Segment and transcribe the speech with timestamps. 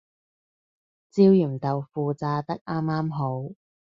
[1.11, 3.53] 焦鹽豆腐炸得啱啱好